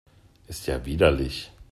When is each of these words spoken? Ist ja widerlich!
Ist 0.47 0.65
ja 0.65 0.83
widerlich! 0.83 1.51